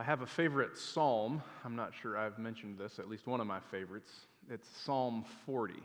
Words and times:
I 0.00 0.02
have 0.02 0.22
a 0.22 0.26
favorite 0.26 0.78
psalm. 0.78 1.42
I'm 1.62 1.76
not 1.76 1.92
sure 1.94 2.16
I've 2.16 2.38
mentioned 2.38 2.78
this, 2.78 2.98
at 2.98 3.06
least 3.06 3.26
one 3.26 3.38
of 3.38 3.46
my 3.46 3.60
favorites. 3.70 4.10
It's 4.48 4.66
Psalm 4.82 5.26
40. 5.44 5.74
It 5.74 5.80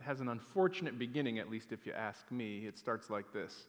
has 0.00 0.22
an 0.22 0.28
unfortunate 0.28 0.98
beginning, 0.98 1.38
at 1.38 1.50
least 1.50 1.70
if 1.70 1.84
you 1.84 1.92
ask 1.92 2.32
me. 2.32 2.60
It 2.66 2.78
starts 2.78 3.10
like 3.10 3.30
this 3.30 3.66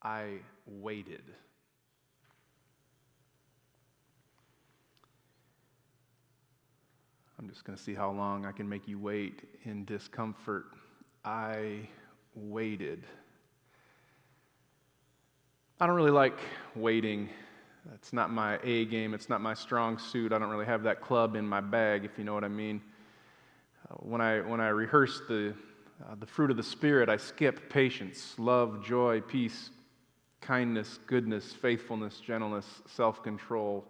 I 0.00 0.34
waited. 0.64 1.24
I'm 7.40 7.48
just 7.48 7.64
going 7.64 7.76
to 7.76 7.82
see 7.82 7.94
how 7.94 8.12
long 8.12 8.46
I 8.46 8.52
can 8.52 8.68
make 8.68 8.86
you 8.86 9.00
wait 9.00 9.42
in 9.64 9.84
discomfort. 9.86 10.66
I 11.24 11.88
waited. 12.36 13.02
I 15.80 15.88
don't 15.88 15.96
really 15.96 16.12
like 16.12 16.38
waiting. 16.76 17.28
It's 17.92 18.12
not 18.12 18.32
my 18.32 18.58
A 18.62 18.86
game. 18.86 19.12
It's 19.12 19.28
not 19.28 19.40
my 19.40 19.54
strong 19.54 19.98
suit. 19.98 20.32
I 20.32 20.38
don't 20.38 20.48
really 20.48 20.64
have 20.66 20.82
that 20.84 21.00
club 21.00 21.36
in 21.36 21.46
my 21.46 21.60
bag, 21.60 22.04
if 22.04 22.16
you 22.16 22.24
know 22.24 22.32
what 22.32 22.44
I 22.44 22.48
mean. 22.48 22.80
Uh, 23.90 23.96
when, 23.96 24.20
I, 24.20 24.40
when 24.40 24.60
I 24.60 24.68
rehearse 24.68 25.20
the, 25.28 25.54
uh, 26.08 26.14
the 26.18 26.26
fruit 26.26 26.50
of 26.50 26.56
the 26.56 26.62
Spirit, 26.62 27.08
I 27.08 27.18
skip 27.18 27.68
patience, 27.68 28.34
love, 28.38 28.82
joy, 28.82 29.20
peace, 29.20 29.70
kindness, 30.40 30.98
goodness, 31.06 31.52
faithfulness, 31.52 32.20
gentleness, 32.20 32.66
self 32.86 33.22
control. 33.22 33.84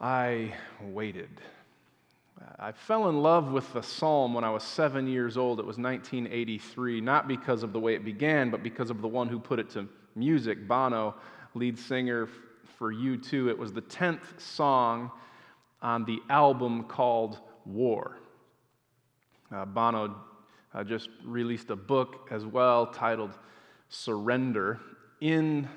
I 0.00 0.52
waited. 0.80 1.40
I 2.58 2.72
fell 2.72 3.08
in 3.08 3.22
love 3.22 3.52
with 3.52 3.72
the 3.72 3.82
psalm 3.82 4.34
when 4.34 4.42
I 4.42 4.50
was 4.50 4.64
seven 4.64 5.06
years 5.06 5.36
old. 5.36 5.60
It 5.60 5.66
was 5.66 5.78
1983, 5.78 7.00
not 7.00 7.28
because 7.28 7.62
of 7.62 7.72
the 7.72 7.78
way 7.78 7.94
it 7.94 8.04
began, 8.04 8.50
but 8.50 8.64
because 8.64 8.90
of 8.90 9.00
the 9.00 9.06
one 9.06 9.28
who 9.28 9.38
put 9.38 9.60
it 9.60 9.70
to 9.70 9.88
music, 10.16 10.66
Bono, 10.66 11.14
lead 11.54 11.78
singer 11.78 12.28
for 12.78 12.92
U2. 12.92 13.48
It 13.48 13.58
was 13.58 13.72
the 13.72 13.82
10th 13.82 14.40
song 14.40 15.10
on 15.80 16.04
the 16.04 16.20
album 16.30 16.84
called 16.84 17.38
War. 17.64 18.18
Uh, 19.54 19.64
Bono 19.64 20.16
uh, 20.74 20.84
just 20.84 21.10
released 21.24 21.70
a 21.70 21.76
book 21.76 22.28
as 22.30 22.46
well 22.46 22.86
titled 22.86 23.32
Surrender. 23.88 24.80
In 25.20 25.68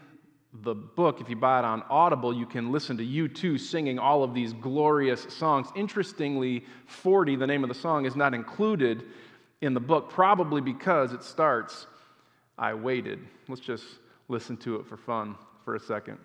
the 0.63 0.73
book, 0.73 1.19
if 1.19 1.29
you 1.29 1.35
buy 1.35 1.59
it 1.59 1.65
on 1.65 1.83
Audible, 1.89 2.33
you 2.33 2.45
can 2.45 2.71
listen 2.71 2.95
to 2.97 3.05
U2 3.05 3.59
singing 3.59 3.99
all 3.99 4.23
of 4.23 4.33
these 4.33 4.53
glorious 4.53 5.23
songs. 5.29 5.67
Interestingly, 5.75 6.65
40, 6.87 7.35
the 7.35 7.45
name 7.45 7.63
of 7.63 7.67
the 7.67 7.75
song, 7.75 8.05
is 8.05 8.15
not 8.15 8.33
included 8.33 9.03
in 9.61 9.73
the 9.73 9.79
book, 9.79 10.09
probably 10.09 10.61
because 10.61 11.11
it 11.11 11.23
starts, 11.23 11.87
I 12.57 12.73
waited. 12.73 13.19
Let's 13.49 13.61
just 13.61 13.83
listen 14.29 14.55
to 14.57 14.77
it 14.77 14.87
for 14.87 14.95
fun 14.95 15.35
for 15.65 15.75
a 15.75 15.79
second. 15.79 16.19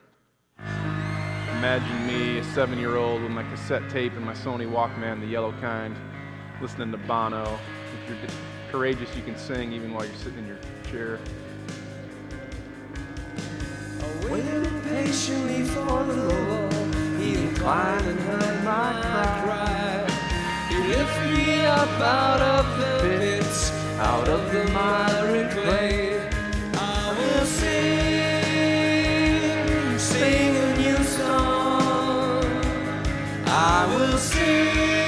Imagine 0.59 2.07
me, 2.07 2.39
a 2.39 2.45
seven 2.53 2.79
year 2.79 2.97
old, 2.97 3.23
with 3.23 3.33
my 3.33 3.43
cassette 3.45 3.89
tape 3.91 4.13
and 4.13 4.25
my 4.25 4.35
Sony 4.35 4.71
Walkman, 4.71 5.21
the 5.21 5.27
yellow 5.27 5.53
kind, 5.63 5.97
listening 6.61 6.93
to 6.93 6.99
Bono. 6.99 7.59
If 8.05 8.11
you're 8.11 8.19
courageous, 8.71 9.09
you 9.17 9.23
can 9.23 9.37
sing 9.39 9.73
even 9.73 9.95
while 9.95 10.05
you're 10.05 10.15
sitting 10.17 10.41
in 10.41 10.47
your 10.47 10.59
chair. 10.91 11.19
Patiently 14.85 15.65
for 15.65 16.05
the 16.05 16.15
Lord, 16.15 16.95
He 17.19 17.35
and 17.37 18.21
heard 18.21 18.65
my 18.65 18.93
cry. 19.43 20.07
He 20.69 20.77
me 21.35 21.65
up 21.65 21.89
out 22.01 22.41
of 22.41 22.79
the 22.79 23.09
pits, 23.09 23.71
out 23.99 24.29
of 24.29 24.53
the 24.53 24.65
miry 24.73 25.10
I 34.23 35.00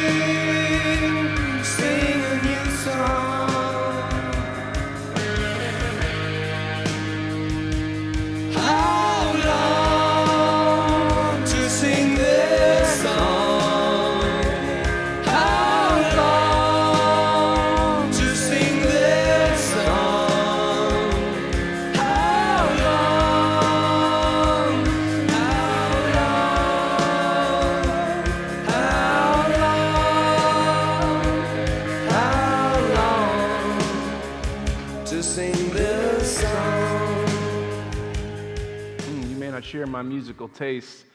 share 39.73 39.87
my 39.87 40.03
musical 40.03 40.49
tastes, 40.49 41.07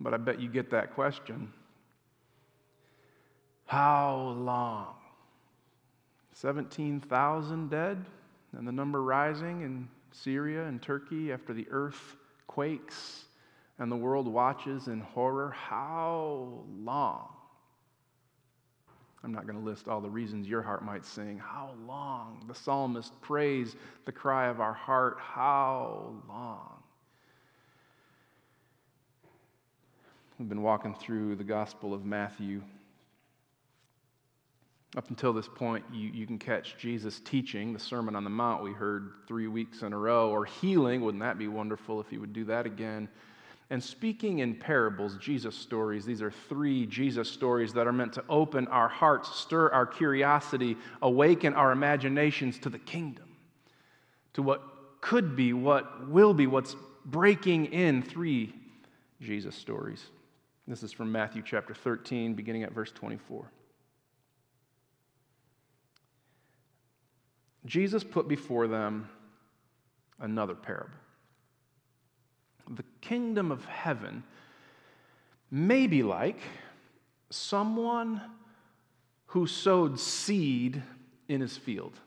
but 0.00 0.14
I 0.14 0.16
bet 0.16 0.40
you 0.40 0.48
get 0.48 0.70
that 0.70 0.94
question. 0.94 1.52
How 3.66 4.34
long? 4.38 4.94
17,000 6.32 7.68
dead, 7.68 8.02
and 8.56 8.66
the 8.66 8.72
number 8.72 9.02
rising 9.02 9.60
in 9.60 9.88
Syria 10.10 10.64
and 10.64 10.80
Turkey 10.80 11.30
after 11.32 11.52
the 11.52 11.66
earth 11.70 12.16
quakes 12.46 13.26
and 13.78 13.92
the 13.92 13.96
world 13.96 14.26
watches 14.26 14.88
in 14.88 15.00
horror. 15.00 15.50
How 15.50 16.64
long? 16.78 17.28
I'm 19.22 19.32
not 19.32 19.46
going 19.46 19.58
to 19.58 19.64
list 19.64 19.86
all 19.86 20.00
the 20.00 20.08
reasons 20.08 20.48
your 20.48 20.62
heart 20.62 20.82
might 20.82 21.04
sing. 21.04 21.36
How 21.36 21.74
long? 21.86 22.42
The 22.48 22.54
psalmist 22.54 23.20
prays 23.20 23.76
the 24.06 24.12
cry 24.12 24.46
of 24.46 24.60
our 24.60 24.72
heart. 24.72 25.18
How 25.20 26.14
long? 26.26 26.75
We've 30.38 30.50
been 30.50 30.62
walking 30.62 30.94
through 30.94 31.36
the 31.36 31.44
Gospel 31.44 31.94
of 31.94 32.04
Matthew. 32.04 32.60
Up 34.94 35.08
until 35.08 35.32
this 35.32 35.48
point, 35.48 35.82
you, 35.90 36.10
you 36.10 36.26
can 36.26 36.38
catch 36.38 36.76
Jesus 36.76 37.20
teaching 37.20 37.72
the 37.72 37.78
Sermon 37.78 38.14
on 38.14 38.22
the 38.22 38.28
Mount 38.28 38.62
we 38.62 38.72
heard 38.72 39.12
three 39.26 39.48
weeks 39.48 39.80
in 39.80 39.94
a 39.94 39.98
row, 39.98 40.28
or 40.28 40.44
healing. 40.44 41.00
Wouldn't 41.00 41.22
that 41.22 41.38
be 41.38 41.48
wonderful 41.48 42.02
if 42.02 42.10
he 42.10 42.18
would 42.18 42.34
do 42.34 42.44
that 42.44 42.66
again? 42.66 43.08
And 43.70 43.82
speaking 43.82 44.40
in 44.40 44.54
parables, 44.54 45.16
Jesus 45.16 45.56
stories, 45.56 46.04
these 46.04 46.20
are 46.20 46.30
three 46.30 46.84
Jesus 46.84 47.30
stories 47.30 47.72
that 47.72 47.86
are 47.86 47.92
meant 47.92 48.12
to 48.12 48.24
open 48.28 48.68
our 48.68 48.88
hearts, 48.88 49.34
stir 49.38 49.70
our 49.70 49.86
curiosity, 49.86 50.76
awaken 51.00 51.54
our 51.54 51.72
imaginations 51.72 52.58
to 52.58 52.68
the 52.68 52.78
kingdom, 52.78 53.24
to 54.34 54.42
what 54.42 54.62
could 55.00 55.34
be, 55.34 55.54
what 55.54 56.10
will 56.10 56.34
be, 56.34 56.46
what's 56.46 56.76
breaking 57.06 57.66
in 57.66 58.02
three 58.02 58.54
Jesus 59.22 59.54
stories. 59.54 60.04
This 60.68 60.82
is 60.82 60.92
from 60.92 61.12
Matthew 61.12 61.42
chapter 61.44 61.74
13, 61.74 62.34
beginning 62.34 62.64
at 62.64 62.72
verse 62.72 62.90
24. 62.90 63.50
Jesus 67.64 68.02
put 68.02 68.26
before 68.28 68.66
them 68.66 69.08
another 70.20 70.54
parable. 70.54 70.94
The 72.68 72.84
kingdom 73.00 73.52
of 73.52 73.64
heaven 73.64 74.24
may 75.50 75.86
be 75.86 76.02
like 76.02 76.40
someone 77.30 78.20
who 79.26 79.46
sowed 79.46 80.00
seed 80.00 80.82
in 81.28 81.40
his 81.40 81.56
field. 81.56 81.98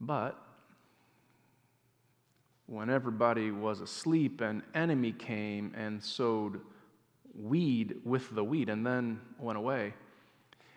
But 0.00 0.40
when 2.66 2.90
everybody 2.90 3.50
was 3.50 3.80
asleep, 3.80 4.40
an 4.40 4.62
enemy 4.74 5.12
came 5.12 5.72
and 5.76 6.02
sowed 6.02 6.60
weed 7.34 7.96
with 8.04 8.34
the 8.34 8.42
wheat 8.42 8.68
and 8.68 8.84
then 8.84 9.20
went 9.38 9.58
away. 9.58 9.94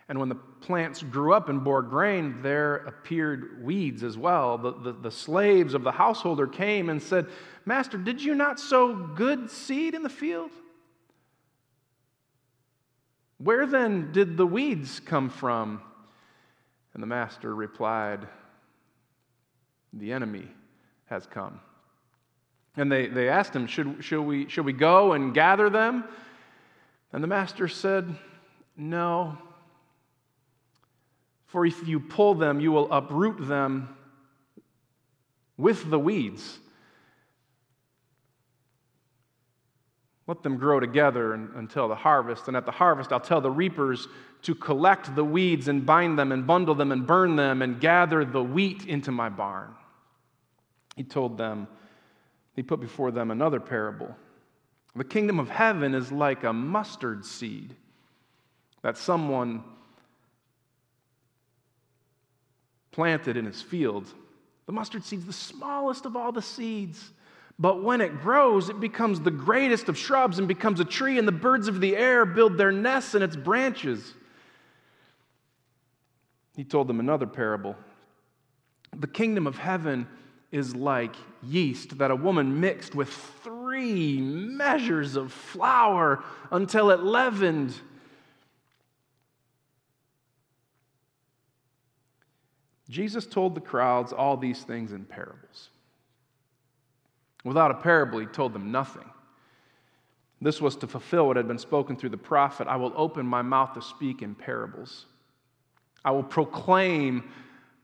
And 0.08 0.19
when 0.19 0.30
the 0.30 0.36
plants 0.36 1.04
grew 1.04 1.34
up 1.34 1.50
and 1.50 1.64
bore 1.64 1.84
grain, 1.84 2.42
there 2.42 2.78
appeared 2.78 3.64
weeds 3.64 4.04
as 4.04 4.18
well. 4.18 4.58
The, 4.58 4.74
the, 4.74 4.92
the, 4.94 5.12
slaves 5.12 5.75
of 5.75 5.84
the 5.84 5.92
householder 5.92 6.48
came 6.48 6.90
and 6.90 7.02
said, 7.02 7.28
Master, 7.66 7.98
did 7.98 8.22
you 8.22 8.34
not 8.34 8.60
sow 8.60 8.96
good 8.96 9.52
seed 9.52 9.94
in 9.94 10.02
the 10.02 10.10
field? 10.10 10.50
Where 13.38 13.68
then 13.68 14.12
did 14.12 14.36
the 14.36 14.48
weeds 14.48 15.00
come 15.00 15.30
from? 15.30 15.81
And 16.94 17.04
the 17.04 17.08
master 17.08 17.54
replied, 17.54 18.28
The 19.94 20.12
enemy 20.12 20.48
has 21.06 21.28
come. 21.28 21.62
And 22.80 22.90
they, 22.90 23.08
they 23.08 23.28
asked 23.28 23.54
him, 23.54 23.68
should, 23.68 24.02
should, 24.06 24.22
we, 24.22 24.48
should 24.48 24.64
we 24.64 24.72
go 24.72 25.12
and 25.12 25.34
gather 25.34 25.70
them? 25.70 26.06
And 27.12 27.22
the 27.22 27.28
master 27.28 27.68
said, 27.68 28.16
No. 28.78 29.38
For 31.48 31.66
if 31.66 31.86
you 31.86 32.00
pull 32.00 32.36
them, 32.36 32.62
you 32.62 32.72
will 32.72 32.90
uproot 32.90 33.46
them 33.46 33.90
with 35.58 35.90
the 35.90 36.00
weeds. 36.00 36.60
Let 40.26 40.42
them 40.42 40.56
grow 40.56 40.80
together 40.80 41.34
until 41.34 41.90
the 41.90 41.96
harvest. 41.96 42.48
And 42.48 42.56
at 42.56 42.66
the 42.66 42.72
harvest, 42.72 43.12
I'll 43.12 43.20
tell 43.20 43.42
the 43.42 43.52
reapers 43.52 44.08
to 44.44 44.56
collect 44.56 45.14
the 45.16 45.26
weeds 45.26 45.68
and 45.68 45.86
bind 45.86 46.18
them 46.18 46.31
and 46.31 46.48
bundle 46.48 46.76
them 46.76 46.94
and 46.94 47.06
burn 47.06 47.36
them 47.36 47.62
and 47.62 47.81
gather 47.81 48.24
the 48.24 48.42
wheat 48.42 48.86
into 48.86 49.12
my 49.12 49.28
barn. 49.28 49.74
He 50.96 51.04
told 51.04 51.38
them, 51.38 51.68
he 52.56 52.63
put 52.63 52.80
before 52.80 53.12
them 53.12 53.31
another 53.31 53.60
parable. 53.60 54.16
The 54.96 55.04
kingdom 55.04 55.40
of 55.40 55.50
heaven 55.50 55.94
is 55.94 56.12
like 56.12 56.44
a 56.44 56.51
mustard 56.51 57.25
seed 57.25 57.75
that 58.81 58.98
someone 58.98 59.63
planted 62.92 63.38
in 63.38 63.46
his 63.46 63.62
field. 63.62 64.12
The 64.66 64.72
mustard 64.72 65.04
seed's 65.04 65.25
the 65.25 65.34
smallest 65.34 66.06
of 66.06 66.16
all 66.16 66.31
the 66.31 66.42
seeds. 66.42 67.12
But 67.57 67.84
when 67.84 68.01
it 68.01 68.22
grows, 68.22 68.69
it 68.69 68.80
becomes 68.80 69.19
the 69.19 69.31
greatest 69.31 69.90
of 69.90 69.98
shrubs 69.98 70.40
and 70.40 70.48
becomes 70.48 70.80
a 70.80 70.86
tree, 70.86 71.18
and 71.18 71.28
the 71.28 71.34
birds 71.34 71.68
of 71.68 71.81
the 71.81 71.95
air 71.95 72.25
build 72.25 72.57
their 72.57 72.72
nests 72.72 73.16
in 73.16 73.22
its 73.22 73.36
branches. 73.36 74.13
He 76.56 76.63
told 76.63 76.88
them 76.88 77.00
another 77.00 77.28
parable. 77.28 77.75
The 78.95 79.07
kingdom 79.07 79.45
of 79.45 79.57
heaven 79.57 80.07
is 80.51 80.75
like 80.75 81.16
yeast 81.44 81.98
that 82.00 82.12
a 82.12 82.16
woman 82.16 82.60
mixed 82.60 82.96
with 82.96 83.10
three 83.44 84.19
measures 84.19 85.16
of 85.16 85.31
flour 85.31 86.24
until 86.51 86.90
it 86.90 87.04
leavened. 87.04 87.74
Jesus 92.90 93.28
told 93.28 93.54
the 93.54 93.62
crowds 93.62 94.12
all 94.12 94.36
these 94.36 94.63
things 94.63 94.92
in 94.92 95.06
parables. 95.06 95.69
Without 97.44 97.72
a 97.72 97.75
parable, 97.75 98.19
he 98.19 98.25
told 98.25 98.54
them 98.54 98.72
nothing. 98.72 99.07
This 100.42 100.60
was 100.60 100.75
to 100.78 100.88
fulfill 100.88 101.28
what 101.28 101.38
had 101.38 101.48
been 101.48 101.60
spoken 101.60 101.95
through 101.95 102.10
the 102.10 102.18
prophet 102.18 102.68
I 102.68 102.78
will 102.78 102.94
open 102.95 103.25
my 103.25 103.42
mouth 103.42 103.74
to 103.74 103.81
speak 103.81 104.22
in 104.22 104.36
parables. 104.36 105.06
I 106.04 106.12
will 106.12 106.24
proclaim 106.24 107.30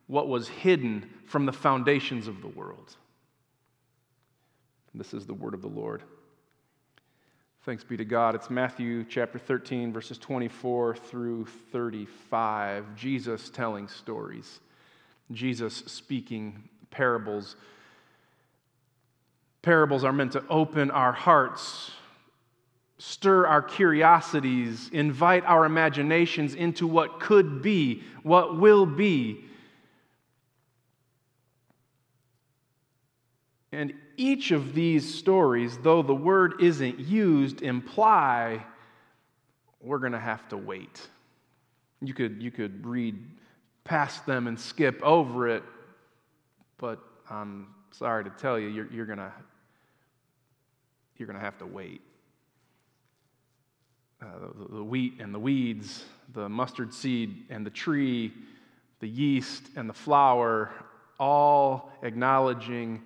what 0.07 0.27
was 0.27 0.47
hidden 0.47 1.09
from 1.25 1.45
the 1.45 1.53
foundations 1.53 2.27
of 2.27 2.41
the 2.41 2.47
world. 2.47 2.95
This 4.93 5.13
is 5.13 5.25
the 5.25 5.33
word 5.33 5.53
of 5.53 5.61
the 5.61 5.67
Lord. 5.67 6.03
Thanks 7.63 7.83
be 7.83 7.97
to 7.97 8.05
God. 8.05 8.35
It's 8.35 8.51
Matthew 8.51 9.03
chapter 9.09 9.39
13, 9.39 9.91
verses 9.91 10.19
24 10.19 10.95
through 10.95 11.45
35. 11.71 12.95
Jesus 12.95 13.49
telling 13.49 13.87
stories, 13.87 14.59
Jesus 15.31 15.77
speaking 15.87 16.69
parables. 16.91 17.55
Parables 19.63 20.03
are 20.03 20.13
meant 20.13 20.33
to 20.33 20.43
open 20.47 20.91
our 20.91 21.11
hearts, 21.11 21.89
stir 22.99 23.47
our 23.47 23.63
curiosities, 23.63 24.89
invite 24.93 25.43
our 25.45 25.65
imaginations 25.65 26.53
into 26.53 26.85
what 26.85 27.19
could 27.19 27.63
be, 27.63 28.03
what 28.21 28.59
will 28.59 28.85
be. 28.85 29.43
And 33.75 33.93
each 34.15 34.51
of 34.51 34.73
these 34.73 35.13
stories, 35.13 35.77
though 35.79 36.01
the 36.01 36.15
word 36.15 36.61
isn't 36.61 36.97
used, 36.97 37.61
imply 37.61 38.65
we're 39.81 39.99
going 39.99 40.13
to 40.13 40.19
have 40.19 40.47
to 40.49 40.57
wait. 40.57 41.05
You 42.01 42.13
could, 42.13 42.41
you 42.41 42.51
could 42.51 42.85
read 42.85 43.17
past 43.83 44.25
them 44.25 44.47
and 44.47 44.57
skip 44.57 45.01
over 45.03 45.49
it, 45.49 45.63
but 46.77 46.99
I'm 47.29 47.67
sorry 47.91 48.23
to 48.23 48.29
tell 48.29 48.57
you, 48.57 48.69
you're, 48.69 48.91
you're 48.91 49.05
going 49.05 49.19
to 49.19 49.33
you're 51.17 51.27
to 51.31 51.39
have 51.39 51.57
to 51.59 51.65
wait. 51.65 52.01
Uh, 54.21 54.25
the, 54.57 54.75
the 54.75 54.83
wheat 54.83 55.13
and 55.19 55.33
the 55.33 55.39
weeds, 55.39 56.03
the 56.33 56.49
mustard 56.49 56.93
seed 56.93 57.45
and 57.49 57.65
the 57.65 57.69
tree, 57.69 58.33
the 58.99 59.07
yeast 59.07 59.63
and 59.77 59.89
the 59.89 59.93
flour, 59.93 60.71
all 61.19 61.89
acknowledging 62.03 63.01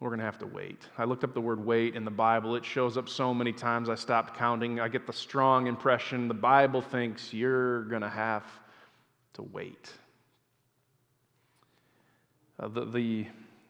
we're 0.00 0.08
going 0.08 0.20
to 0.20 0.24
have 0.24 0.38
to 0.38 0.46
wait. 0.46 0.82
I 0.96 1.04
looked 1.04 1.24
up 1.24 1.34
the 1.34 1.42
word 1.42 1.62
wait 1.62 1.94
in 1.94 2.06
the 2.06 2.10
Bible. 2.10 2.56
It 2.56 2.64
shows 2.64 2.96
up 2.96 3.06
so 3.06 3.34
many 3.34 3.52
times 3.52 3.90
I 3.90 3.94
stopped 3.94 4.34
counting. 4.34 4.80
I 4.80 4.88
get 4.88 5.06
the 5.06 5.12
strong 5.12 5.66
impression 5.66 6.26
the 6.26 6.32
Bible 6.32 6.80
thinks 6.80 7.34
you're 7.34 7.82
going 7.84 8.00
to 8.00 8.08
have 8.08 8.44
to 9.34 9.42
wait. 9.42 9.92
Uh, 12.58 12.68
the, 12.68 12.86
the, 12.86 13.26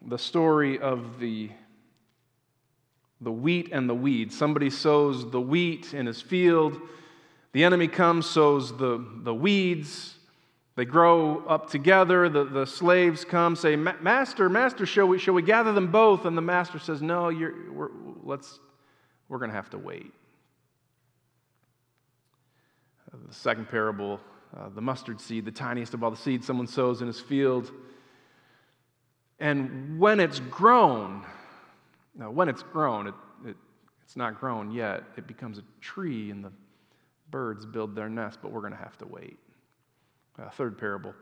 the 0.07 0.19
story 0.19 0.79
of 0.79 1.19
the, 1.19 1.51
the 3.21 3.33
wheat 3.33 3.71
and 3.73 3.89
the 3.89 3.95
weeds. 3.95 4.39
Somebody 4.39 4.71
sows 4.71 5.29
the 5.33 5.41
wheat 5.41 5.93
in 5.95 6.07
his 6.07 6.23
field, 6.23 6.81
the 7.53 7.65
enemy 7.65 7.89
comes, 7.89 8.27
sows 8.31 8.77
the, 8.77 9.05
the 9.25 9.35
weeds. 9.35 10.15
They 10.81 10.87
grow 10.87 11.45
up 11.47 11.69
together. 11.69 12.31
The, 12.31 12.43
the 12.43 12.65
slaves 12.65 13.23
come, 13.27 13.55
say, 13.55 13.77
Master, 13.77 14.49
Master, 14.49 14.87
shall 14.87 15.05
we, 15.05 15.19
shall 15.19 15.35
we 15.35 15.43
gather 15.43 15.75
them 15.75 15.93
both? 15.93 16.25
And 16.25 16.35
the 16.39 16.41
master 16.41 16.79
says, 16.79 17.03
No, 17.03 17.29
you're, 17.29 17.71
we're, 17.71 17.91
let's, 18.23 18.59
we're 19.29 19.37
going 19.37 19.51
to 19.51 19.57
have 19.57 19.69
to 19.73 19.79
wait. 19.79 20.11
The 23.13 23.35
second 23.35 23.69
parable, 23.69 24.21
uh, 24.57 24.71
the 24.71 24.81
mustard 24.81 25.21
seed, 25.21 25.45
the 25.45 25.51
tiniest 25.51 25.93
of 25.93 26.03
all 26.03 26.11
the 26.11 26.17
seeds 26.17 26.47
someone 26.47 26.67
sows 26.67 27.03
in 27.03 27.09
his 27.09 27.21
field. 27.21 27.71
And 29.39 30.01
when 30.01 30.19
it's 30.19 30.41
grown, 30.41 31.27
now 32.15 32.31
when 32.31 32.49
it's 32.49 32.63
grown, 32.63 33.09
it, 33.09 33.15
it, 33.45 33.57
it's 34.03 34.17
not 34.17 34.41
grown 34.41 34.71
yet, 34.71 35.03
it 35.19 35.27
becomes 35.27 35.59
a 35.59 35.63
tree 35.83 36.31
and 36.31 36.43
the 36.43 36.53
birds 37.31 37.67
build 37.67 37.95
their 37.95 38.09
nest, 38.09 38.39
but 38.41 38.51
we're 38.51 38.63
going 38.63 38.73
to 38.73 38.79
have 38.79 38.97
to 38.97 39.07
wait. 39.07 39.39
Third 40.49 40.79
parable, 40.79 41.15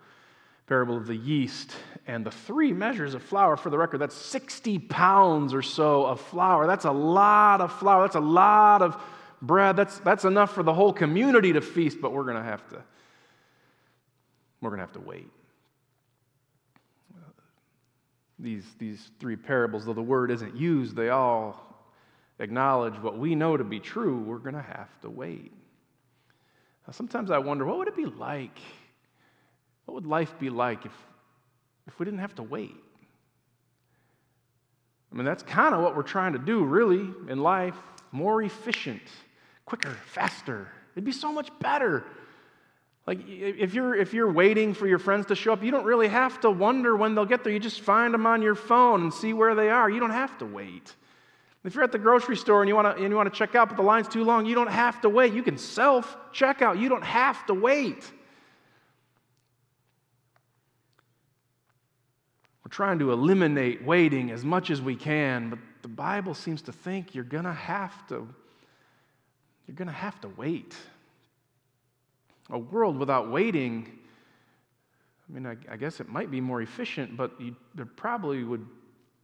parable 0.67 0.97
of 0.97 1.07
the 1.07 1.17
yeast 1.17 1.73
and 2.07 2.25
the 2.25 2.31
three 2.31 2.73
measures 2.73 3.15
of 3.15 3.23
flour. 3.23 3.57
For 3.57 3.71
the 3.71 3.79
record, 3.79 3.99
that's 3.99 4.15
60 4.15 4.79
pounds 4.79 5.53
or 5.53 5.63
so 5.63 6.07
of 6.07 6.21
flour. 6.21 6.67
That's 6.67 6.85
a 6.85 6.93
lot 6.93 7.61
of 7.61 7.73
flour. 7.73 8.03
That's 8.03 8.17
a 8.17 8.21
lot 8.21 8.83
of 8.83 9.01
bread. 9.43 9.77
That's, 9.77 9.99
that's 10.01 10.25
enough 10.25 10.55
for 10.55 10.63
the 10.63 10.75
whole 10.75 10.93
community 10.93 11.53
to 11.53 11.61
feast, 11.61 12.01
but 12.01 12.13
we're 12.13 12.25
going 12.25 12.37
to 12.37 12.43
have 12.43 12.67
to 12.69 12.83
we're 14.61 14.71
going 14.71 14.79
to 14.79 14.87
have 14.87 14.93
to 14.93 15.01
wait. 15.01 15.31
These, 18.41 18.65
these 18.79 19.11
three 19.19 19.37
parables, 19.37 19.85
though 19.87 19.95
the 19.95 20.03
word 20.03 20.31
isn't 20.31 20.57
used, 20.57 20.95
they 20.95 21.09
all 21.09 21.65
acknowledge 22.39 22.95
what 22.95 23.19
we 23.19 23.35
know 23.35 23.57
to 23.57 23.65
be 23.65 23.81
true. 23.81 24.21
We're 24.21 24.39
going 24.39 24.55
to 24.55 24.63
have 24.63 25.01
to 25.01 25.11
wait. 25.11 25.53
Now, 26.87 26.93
sometimes 26.93 27.31
I 27.31 27.39
wonder 27.39 27.65
what 27.65 27.79
would 27.79 27.89
it 27.89 27.97
be 27.97 28.07
like 28.07 28.59
what 29.89 29.95
would 29.95 30.07
life 30.07 30.39
be 30.39 30.51
like 30.51 30.85
if, 30.85 30.93
if 31.87 31.99
we 31.99 32.05
didn't 32.05 32.21
have 32.21 32.35
to 32.35 32.43
wait? 32.43 32.77
I 35.11 35.17
mean, 35.17 35.25
that's 35.25 35.43
kind 35.43 35.75
of 35.75 35.81
what 35.81 35.97
we're 35.97 36.03
trying 36.03 36.35
to 36.35 36.39
do, 36.39 36.63
really, 36.63 37.09
in 37.31 37.39
life 37.39 37.75
more 38.13 38.43
efficient, 38.43 39.01
quicker, 39.65 39.97
faster. 40.13 40.69
It'd 40.93 41.05
be 41.05 41.13
so 41.13 41.33
much 41.33 41.51
better. 41.59 42.05
Like, 43.07 43.21
if 43.27 43.73
you're, 43.73 43.95
if 43.95 44.13
you're 44.13 44.31
waiting 44.31 44.75
for 44.75 44.87
your 44.87 44.99
friends 44.99 45.25
to 45.27 45.35
show 45.35 45.55
up, 45.55 45.63
you 45.63 45.71
don't 45.71 45.87
really 45.87 46.09
have 46.09 46.39
to 46.41 46.51
wonder 46.51 46.95
when 46.95 47.15
they'll 47.15 47.25
get 47.25 47.43
there. 47.43 47.53
You 47.53 47.59
just 47.59 47.81
find 47.81 48.13
them 48.13 48.27
on 48.27 48.43
your 48.43 48.55
phone 48.55 49.01
and 49.01 49.15
see 49.15 49.33
where 49.33 49.55
they 49.55 49.71
are. 49.71 49.89
You 49.89 50.01
don't 50.01 50.11
have 50.11 50.37
to 50.39 50.45
wait. 50.45 50.95
If 51.65 51.75
you're 51.75 51.85
at 51.85 51.93
the 51.93 51.99
grocery 51.99 52.37
store 52.37 52.61
and 52.61 52.69
you 52.69 52.75
want 52.75 52.95
to, 52.95 53.03
and 53.03 53.11
you 53.11 53.17
want 53.17 53.33
to 53.33 53.39
check 53.39 53.55
out, 53.55 53.69
but 53.69 53.77
the 53.77 53.83
line's 53.83 54.09
too 54.09 54.25
long, 54.25 54.45
you 54.45 54.55
don't 54.55 54.71
have 54.71 55.01
to 55.01 55.09
wait. 55.09 55.33
You 55.33 55.43
can 55.43 55.57
self 55.57 56.15
check 56.33 56.61
out. 56.61 56.79
You 56.79 56.91
don't 56.91 57.05
have 57.05 57.47
to 57.47 57.55
wait. 57.55 58.13
We're 62.69 62.75
trying 62.75 62.99
to 62.99 63.13
eliminate 63.13 63.83
waiting 63.83 64.31
as 64.31 64.45
much 64.45 64.69
as 64.69 64.83
we 64.83 64.95
can, 64.95 65.49
but 65.49 65.59
the 65.81 65.89
Bible 65.89 66.35
seems 66.35 66.61
to 66.63 66.73
think 66.73 67.15
you're 67.15 67.25
going 67.25 67.45
to 67.45 67.53
have 67.55 68.07
to 68.09 68.29
you're 69.67 69.75
going 69.75 69.89
to 69.89 69.95
have 69.95 70.21
to 70.21 70.29
wait. 70.29 70.75
A 72.51 72.59
world 72.59 72.99
without 72.99 73.31
waiting 73.31 73.99
I 75.27 75.33
mean, 75.33 75.47
I, 75.47 75.57
I, 75.73 75.77
guess 75.79 76.01
it 76.01 76.11
might 76.11 76.31
be 76.31 76.43
more 76.43 76.61
efficient, 76.61 77.17
but 77.17 77.33
you, 77.41 77.57
there 77.75 77.87
probably 77.87 78.45
would, 78.45 78.67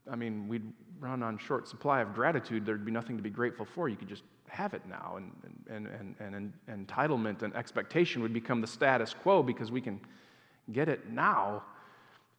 I 0.09 0.15
mean, 0.15 0.47
we'd 0.47 0.71
run 0.99 1.21
on 1.21 1.37
short 1.37 1.67
supply 1.67 2.01
of 2.01 2.15
gratitude. 2.15 2.65
There'd 2.65 2.85
be 2.85 2.91
nothing 2.91 3.15
to 3.17 3.23
be 3.23 3.29
grateful 3.29 3.65
for. 3.65 3.89
You 3.89 3.95
could 3.95 4.09
just 4.09 4.23
have 4.47 4.73
it 4.73 4.81
now. 4.87 5.17
And, 5.17 5.31
and, 5.69 5.87
and, 5.87 6.15
and, 6.19 6.53
and 6.67 6.87
entitlement 6.87 7.43
and 7.43 7.55
expectation 7.55 8.23
would 8.23 8.33
become 8.33 8.61
the 8.61 8.67
status 8.67 9.13
quo 9.13 9.43
because 9.43 9.71
we 9.71 9.81
can 9.81 9.99
get 10.71 10.89
it 10.89 11.11
now. 11.11 11.63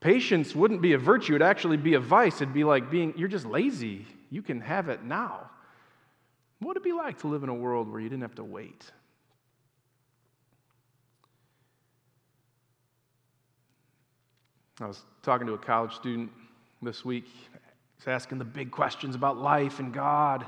Patience 0.00 0.54
wouldn't 0.54 0.82
be 0.82 0.92
a 0.92 0.98
virtue, 0.98 1.34
it'd 1.34 1.46
actually 1.46 1.76
be 1.76 1.94
a 1.94 2.00
vice. 2.00 2.36
It'd 2.36 2.54
be 2.54 2.64
like 2.64 2.90
being, 2.90 3.14
you're 3.16 3.28
just 3.28 3.46
lazy. 3.46 4.06
You 4.30 4.42
can 4.42 4.60
have 4.60 4.88
it 4.88 5.02
now. 5.04 5.50
What 6.58 6.68
would 6.68 6.76
it 6.78 6.84
be 6.84 6.92
like 6.92 7.18
to 7.20 7.28
live 7.28 7.42
in 7.42 7.48
a 7.48 7.54
world 7.54 7.90
where 7.90 8.00
you 8.00 8.08
didn't 8.08 8.22
have 8.22 8.34
to 8.36 8.44
wait? 8.44 8.84
I 14.80 14.86
was 14.86 15.02
talking 15.22 15.46
to 15.46 15.54
a 15.54 15.58
college 15.58 15.94
student 15.94 16.30
this 16.82 17.04
week. 17.04 17.26
He's 17.96 18.06
asking 18.06 18.38
the 18.38 18.44
big 18.44 18.70
questions 18.70 19.14
about 19.14 19.38
life 19.38 19.78
and 19.78 19.92
God. 19.92 20.44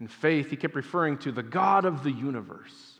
and 0.00 0.10
faith, 0.10 0.50
he 0.50 0.56
kept 0.56 0.74
referring 0.74 1.18
to 1.18 1.30
the 1.30 1.44
God 1.44 1.84
of 1.84 2.02
the 2.02 2.10
universe 2.10 2.91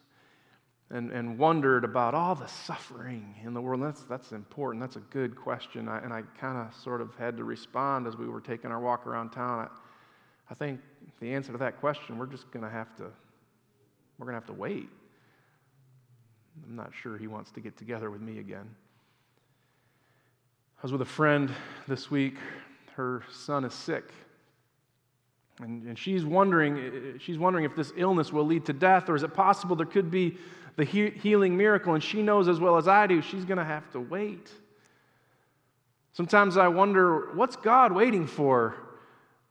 and, 0.92 1.10
and 1.10 1.38
wondered 1.38 1.84
about 1.84 2.14
all 2.14 2.34
the 2.34 2.46
suffering 2.46 3.34
in 3.44 3.54
the 3.54 3.60
world. 3.60 3.82
That's, 3.82 4.02
that's 4.02 4.32
important. 4.32 4.82
That's 4.82 4.96
a 4.96 5.04
good 5.10 5.34
question. 5.34 5.88
I, 5.88 5.98
and 6.04 6.12
I 6.12 6.22
kind 6.38 6.58
of 6.58 6.74
sort 6.74 7.00
of 7.00 7.14
had 7.16 7.36
to 7.38 7.44
respond 7.44 8.06
as 8.06 8.16
we 8.16 8.28
were 8.28 8.42
taking 8.42 8.70
our 8.70 8.78
walk 8.78 9.06
around 9.06 9.30
town. 9.30 9.60
I, 9.60 9.68
I 10.50 10.54
think 10.54 10.80
the 11.20 11.32
answer 11.32 11.50
to 11.50 11.58
that 11.58 11.80
question, 11.80 12.18
we're 12.18 12.26
just 12.26 12.50
going 12.52 12.64
to 12.64 12.70
have 12.70 12.94
to, 12.96 13.04
we're 14.18 14.26
going 14.26 14.34
to 14.34 14.46
have 14.46 14.54
to 14.54 14.60
wait. 14.60 14.90
I'm 16.68 16.76
not 16.76 16.92
sure 16.94 17.16
he 17.16 17.26
wants 17.26 17.50
to 17.52 17.60
get 17.60 17.78
together 17.78 18.10
with 18.10 18.20
me 18.20 18.38
again. 18.38 18.68
I 20.78 20.82
was 20.82 20.92
with 20.92 21.00
a 21.00 21.06
friend 21.06 21.50
this 21.88 22.10
week. 22.10 22.34
Her 22.96 23.22
son 23.32 23.64
is 23.64 23.72
sick. 23.72 24.12
And, 25.60 25.86
and 25.86 25.98
she's 25.98 26.24
wondering, 26.24 27.18
she's 27.18 27.38
wondering 27.38 27.64
if 27.64 27.74
this 27.74 27.92
illness 27.96 28.32
will 28.32 28.44
lead 28.44 28.66
to 28.66 28.72
death, 28.74 29.08
or 29.08 29.14
is 29.14 29.22
it 29.22 29.32
possible 29.32 29.76
there 29.76 29.86
could 29.86 30.10
be 30.10 30.36
the 30.76 30.84
he- 30.84 31.10
healing 31.10 31.56
miracle? 31.56 31.94
And 31.94 32.02
she 32.02 32.22
knows 32.22 32.48
as 32.48 32.60
well 32.60 32.76
as 32.76 32.88
I 32.88 33.06
do, 33.06 33.22
she's 33.22 33.44
going 33.44 33.58
to 33.58 33.64
have 33.64 33.90
to 33.92 34.00
wait. 34.00 34.50
Sometimes 36.12 36.56
I 36.56 36.68
wonder, 36.68 37.32
what's 37.34 37.56
God 37.56 37.92
waiting 37.92 38.26
for? 38.26 38.76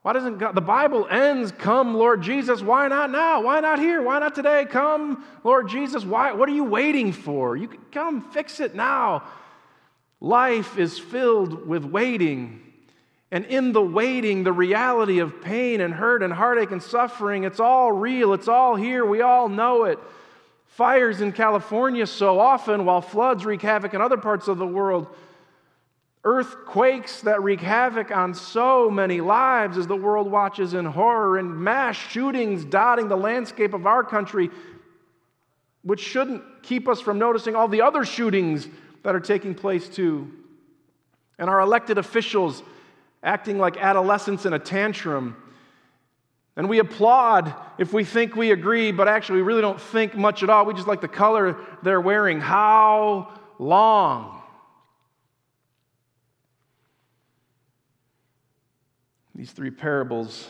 Why 0.03 0.13
doesn't 0.13 0.39
God? 0.39 0.55
The 0.55 0.61
Bible 0.61 1.07
ends, 1.09 1.51
Come, 1.51 1.93
Lord 1.95 2.21
Jesus. 2.23 2.61
Why 2.61 2.87
not 2.87 3.11
now? 3.11 3.41
Why 3.41 3.59
not 3.59 3.79
here? 3.79 4.01
Why 4.01 4.19
not 4.19 4.33
today? 4.33 4.65
Come, 4.65 5.23
Lord 5.43 5.69
Jesus. 5.69 6.03
Why? 6.03 6.31
What 6.33 6.49
are 6.49 6.53
you 6.53 6.63
waiting 6.63 7.11
for? 7.11 7.55
You 7.55 7.67
can 7.67 7.81
come 7.91 8.21
fix 8.31 8.59
it 8.59 8.73
now. 8.73 9.23
Life 10.19 10.77
is 10.77 10.97
filled 10.97 11.67
with 11.67 11.83
waiting. 11.83 12.61
And 13.31 13.45
in 13.45 13.71
the 13.71 13.81
waiting, 13.81 14.43
the 14.43 14.51
reality 14.51 15.19
of 15.19 15.41
pain 15.41 15.81
and 15.81 15.93
hurt 15.93 16.21
and 16.21 16.33
heartache 16.33 16.71
and 16.71 16.81
suffering, 16.81 17.43
it's 17.43 17.59
all 17.59 17.91
real. 17.91 18.33
It's 18.33 18.47
all 18.47 18.75
here. 18.75 19.05
We 19.05 19.21
all 19.21 19.49
know 19.49 19.85
it. 19.85 19.99
Fires 20.71 21.19
in 21.19 21.33
California 21.33 22.07
so 22.07 22.39
often, 22.39 22.85
while 22.85 23.01
floods 23.01 23.45
wreak 23.45 23.61
havoc 23.61 23.93
in 23.93 23.99
other 23.99 24.15
parts 24.15 24.47
of 24.47 24.57
the 24.57 24.65
world. 24.65 25.13
Earthquakes 26.23 27.21
that 27.21 27.43
wreak 27.43 27.59
havoc 27.59 28.09
on 28.09 28.33
so 28.33 28.89
many 28.89 29.19
lives 29.19 29.77
as 29.77 29.85
the 29.85 29.97
world 29.97 30.31
watches 30.31 30.73
in 30.73 30.85
horror, 30.85 31.37
and 31.37 31.59
mass 31.59 31.97
shootings 31.97 32.63
dotting 32.63 33.09
the 33.09 33.17
landscape 33.17 33.73
of 33.73 33.85
our 33.85 34.01
country, 34.01 34.49
which 35.83 35.99
shouldn't 35.99 36.41
keep 36.63 36.87
us 36.87 37.01
from 37.01 37.19
noticing 37.19 37.53
all 37.53 37.67
the 37.67 37.81
other 37.81 38.05
shootings 38.05 38.69
that 39.03 39.13
are 39.13 39.19
taking 39.19 39.53
place 39.53 39.89
too. 39.89 40.31
And 41.37 41.49
our 41.49 41.59
elected 41.59 41.97
officials 41.97 42.63
acting 43.21 43.57
like 43.57 43.75
adolescents 43.75 44.45
in 44.45 44.53
a 44.53 44.59
tantrum. 44.59 45.35
And 46.61 46.69
we 46.69 46.77
applaud 46.77 47.55
if 47.79 47.91
we 47.91 48.03
think 48.03 48.35
we 48.35 48.51
agree, 48.51 48.91
but 48.91 49.07
actually 49.07 49.37
we 49.37 49.41
really 49.41 49.63
don't 49.63 49.81
think 49.81 50.15
much 50.15 50.43
at 50.43 50.49
all. 50.51 50.63
We 50.63 50.75
just 50.75 50.87
like 50.87 51.01
the 51.01 51.07
color 51.07 51.57
they're 51.81 51.99
wearing. 51.99 52.39
How 52.39 53.33
long? 53.57 54.43
These 59.33 59.49
three 59.53 59.71
parables 59.71 60.49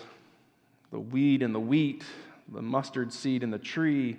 the 0.92 1.00
weed 1.00 1.44
and 1.44 1.56
the 1.56 1.62
wheat, 1.62 2.04
the 2.52 2.62
mustard 2.62 3.14
seed 3.14 3.42
and 3.42 3.54
the 3.54 3.58
tree, 3.58 4.18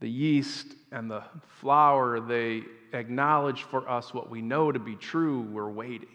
the 0.00 0.08
yeast 0.08 0.68
and 0.92 1.10
the 1.10 1.24
flour 1.60 2.20
they 2.20 2.62
acknowledge 2.94 3.64
for 3.64 3.86
us 3.86 4.14
what 4.14 4.30
we 4.30 4.40
know 4.40 4.72
to 4.72 4.78
be 4.78 4.96
true. 4.96 5.42
We're 5.42 5.68
waiting. 5.68 6.08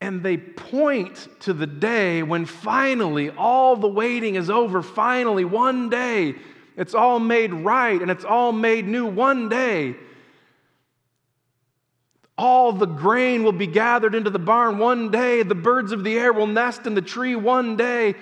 And 0.00 0.22
they 0.22 0.36
point 0.36 1.28
to 1.40 1.52
the 1.52 1.66
day 1.66 2.22
when 2.22 2.44
finally 2.44 3.30
all 3.30 3.76
the 3.76 3.88
waiting 3.88 4.34
is 4.34 4.50
over. 4.50 4.82
Finally, 4.82 5.44
one 5.44 5.88
day, 5.88 6.34
it's 6.76 6.94
all 6.94 7.18
made 7.18 7.54
right 7.54 8.00
and 8.00 8.10
it's 8.10 8.24
all 8.24 8.52
made 8.52 8.86
new. 8.86 9.06
One 9.06 9.48
day, 9.48 9.96
all 12.38 12.72
the 12.72 12.86
grain 12.86 13.44
will 13.44 13.52
be 13.52 13.66
gathered 13.66 14.14
into 14.14 14.28
the 14.28 14.38
barn. 14.38 14.76
One 14.76 15.10
day, 15.10 15.42
the 15.42 15.54
birds 15.54 15.92
of 15.92 16.04
the 16.04 16.18
air 16.18 16.32
will 16.32 16.46
nest 16.46 16.86
in 16.86 16.94
the 16.94 17.00
tree. 17.00 17.34
One 17.34 17.76
day, 17.76 18.14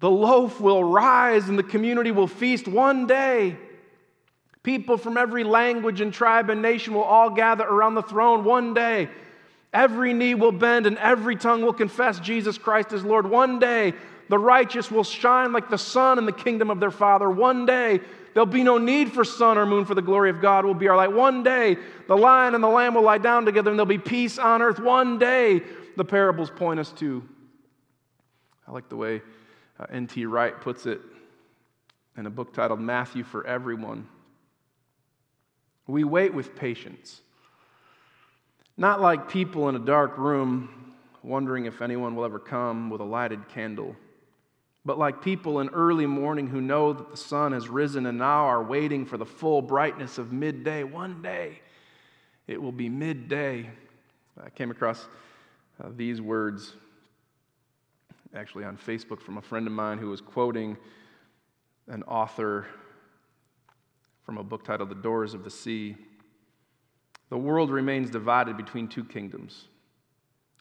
the 0.00 0.10
loaf 0.10 0.60
will 0.60 0.82
rise 0.82 1.48
and 1.48 1.58
the 1.58 1.62
community 1.62 2.10
will 2.10 2.26
feast. 2.26 2.66
One 2.66 3.06
day, 3.06 3.58
People 4.62 4.96
from 4.96 5.16
every 5.16 5.42
language 5.42 6.00
and 6.00 6.12
tribe 6.12 6.48
and 6.48 6.62
nation 6.62 6.94
will 6.94 7.02
all 7.02 7.30
gather 7.30 7.64
around 7.64 7.94
the 7.94 8.02
throne 8.02 8.44
one 8.44 8.74
day. 8.74 9.08
Every 9.72 10.12
knee 10.12 10.34
will 10.34 10.52
bend 10.52 10.86
and 10.86 10.98
every 10.98 11.34
tongue 11.34 11.62
will 11.62 11.72
confess 11.72 12.20
Jesus 12.20 12.58
Christ 12.58 12.92
is 12.92 13.04
Lord. 13.04 13.28
One 13.28 13.58
day, 13.58 13.94
the 14.28 14.38
righteous 14.38 14.90
will 14.90 15.04
shine 15.04 15.52
like 15.52 15.68
the 15.68 15.78
sun 15.78 16.18
in 16.18 16.26
the 16.26 16.32
kingdom 16.32 16.70
of 16.70 16.78
their 16.78 16.90
Father. 16.90 17.28
One 17.28 17.66
day, 17.66 18.00
there'll 18.34 18.46
be 18.46 18.62
no 18.62 18.78
need 18.78 19.12
for 19.12 19.24
sun 19.24 19.58
or 19.58 19.66
moon, 19.66 19.84
for 19.84 19.94
the 19.94 20.02
glory 20.02 20.30
of 20.30 20.40
God 20.40 20.64
will 20.64 20.74
be 20.74 20.88
our 20.88 20.96
light. 20.96 21.12
One 21.12 21.42
day, 21.42 21.76
the 22.06 22.16
lion 22.16 22.54
and 22.54 22.62
the 22.62 22.68
lamb 22.68 22.94
will 22.94 23.02
lie 23.02 23.18
down 23.18 23.44
together 23.44 23.70
and 23.70 23.78
there'll 23.78 23.86
be 23.86 23.98
peace 23.98 24.38
on 24.38 24.62
earth. 24.62 24.78
One 24.78 25.18
day, 25.18 25.62
the 25.96 26.04
parables 26.04 26.50
point 26.50 26.78
us 26.78 26.92
to. 26.92 27.26
I 28.66 28.72
like 28.72 28.88
the 28.88 28.96
way 28.96 29.22
uh, 29.80 29.86
N.T. 29.90 30.24
Wright 30.26 30.58
puts 30.60 30.86
it 30.86 31.00
in 32.16 32.26
a 32.26 32.30
book 32.30 32.52
titled 32.52 32.80
Matthew 32.80 33.24
for 33.24 33.46
Everyone. 33.46 34.06
We 35.86 36.04
wait 36.04 36.32
with 36.32 36.54
patience. 36.54 37.20
Not 38.76 39.00
like 39.00 39.28
people 39.28 39.68
in 39.68 39.76
a 39.76 39.80
dark 39.80 40.16
room 40.16 40.94
wondering 41.22 41.66
if 41.66 41.82
anyone 41.82 42.14
will 42.14 42.24
ever 42.24 42.38
come 42.38 42.90
with 42.90 43.00
a 43.00 43.04
lighted 43.04 43.48
candle, 43.48 43.94
but 44.84 44.98
like 44.98 45.22
people 45.22 45.60
in 45.60 45.68
early 45.68 46.06
morning 46.06 46.48
who 46.48 46.60
know 46.60 46.92
that 46.92 47.10
the 47.10 47.16
sun 47.16 47.52
has 47.52 47.68
risen 47.68 48.06
and 48.06 48.18
now 48.18 48.46
are 48.46 48.62
waiting 48.62 49.06
for 49.06 49.16
the 49.16 49.26
full 49.26 49.62
brightness 49.62 50.18
of 50.18 50.32
midday. 50.32 50.82
One 50.82 51.22
day 51.22 51.60
it 52.46 52.60
will 52.60 52.72
be 52.72 52.88
midday. 52.88 53.70
I 54.42 54.50
came 54.50 54.70
across 54.70 55.06
uh, 55.82 55.90
these 55.96 56.20
words 56.20 56.74
actually 58.34 58.64
on 58.64 58.76
Facebook 58.76 59.20
from 59.20 59.38
a 59.38 59.42
friend 59.42 59.66
of 59.66 59.72
mine 59.72 59.98
who 59.98 60.10
was 60.10 60.20
quoting 60.20 60.76
an 61.88 62.02
author 62.04 62.66
from 64.24 64.38
a 64.38 64.42
book 64.44 64.64
titled 64.64 64.88
The 64.88 64.94
Doors 64.94 65.34
of 65.34 65.44
the 65.44 65.50
Sea. 65.50 65.96
The 67.28 67.38
world 67.38 67.70
remains 67.70 68.10
divided 68.10 68.56
between 68.56 68.88
two 68.88 69.04
kingdoms, 69.04 69.68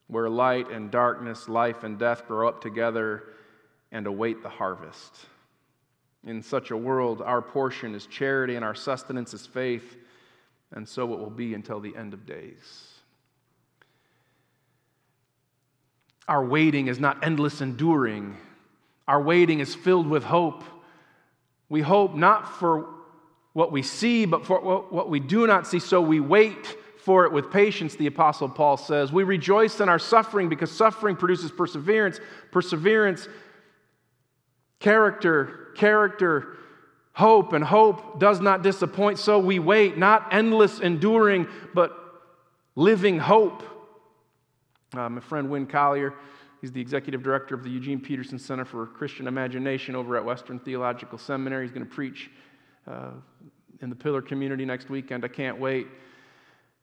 where 0.07 0.29
light 0.29 0.71
and 0.71 0.89
darkness, 0.89 1.47
life 1.47 1.83
and 1.83 1.99
death 1.99 2.27
grow 2.27 2.47
up 2.47 2.61
together 2.61 3.23
and 3.91 4.07
await 4.07 4.41
the 4.41 4.49
harvest. 4.49 5.25
In 6.25 6.41
such 6.41 6.71
a 6.71 6.77
world, 6.77 7.21
our 7.21 7.41
portion 7.41 7.95
is 7.95 8.05
charity 8.05 8.55
and 8.55 8.63
our 8.63 8.75
sustenance 8.75 9.33
is 9.33 9.45
faith, 9.45 9.97
and 10.71 10.87
so 10.87 11.11
it 11.13 11.19
will 11.19 11.29
be 11.29 11.53
until 11.53 11.79
the 11.79 11.95
end 11.95 12.13
of 12.13 12.25
days. 12.25 12.87
Our 16.27 16.45
waiting 16.45 16.87
is 16.87 16.99
not 16.99 17.23
endless 17.23 17.61
enduring. 17.61 18.37
Our 19.07 19.21
waiting 19.21 19.59
is 19.59 19.75
filled 19.75 20.07
with 20.07 20.23
hope. 20.23 20.63
We 21.67 21.81
hope 21.81 22.15
not 22.15 22.57
for 22.59 22.87
what 23.53 23.71
we 23.71 23.81
see, 23.81 24.25
but 24.25 24.45
for 24.45 24.59
what 24.59 25.09
we 25.09 25.19
do 25.19 25.45
not 25.47 25.67
see. 25.67 25.79
So 25.79 26.01
we 26.01 26.19
wait 26.19 26.77
for 26.97 27.25
it 27.25 27.31
with 27.31 27.51
patience, 27.51 27.95
the 27.95 28.07
Apostle 28.07 28.47
Paul 28.47 28.77
says. 28.77 29.11
We 29.11 29.23
rejoice 29.23 29.79
in 29.79 29.89
our 29.89 29.99
suffering 29.99 30.49
because 30.49 30.71
suffering 30.71 31.15
produces 31.15 31.51
perseverance. 31.51 32.19
Perseverance, 32.51 33.27
character, 34.79 35.71
character, 35.75 36.57
hope, 37.13 37.53
and 37.53 37.63
hope 37.63 38.19
does 38.19 38.39
not 38.39 38.61
disappoint. 38.61 39.19
So 39.19 39.39
we 39.39 39.59
wait, 39.59 39.97
not 39.97 40.33
endless 40.33 40.79
enduring, 40.79 41.47
but 41.73 41.97
living 42.75 43.19
hope. 43.19 43.63
Uh, 44.95 45.09
my 45.09 45.21
friend 45.21 45.49
Winn 45.49 45.65
Collier, 45.65 46.13
he's 46.61 46.71
the 46.71 46.81
executive 46.81 47.23
director 47.23 47.55
of 47.55 47.63
the 47.63 47.69
Eugene 47.69 47.99
Peterson 47.99 48.37
Center 48.37 48.65
for 48.65 48.85
Christian 48.85 49.27
Imagination 49.27 49.95
over 49.95 50.17
at 50.17 50.23
Western 50.23 50.59
Theological 50.59 51.17
Seminary. 51.17 51.65
He's 51.65 51.73
going 51.73 51.85
to 51.85 51.93
preach 51.93 52.29
uh, 52.87 53.11
in 53.81 53.89
the 53.89 53.95
Pillar 53.95 54.21
community 54.21 54.65
next 54.65 54.89
weekend. 54.89 55.25
I 55.25 55.27
can't 55.27 55.59
wait. 55.59 55.87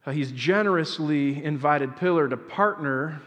Uh, 0.06 0.12
he's 0.12 0.32
generously 0.32 1.42
invited 1.44 1.96
Pillar 1.96 2.28
to 2.28 2.36
partner 2.36 3.20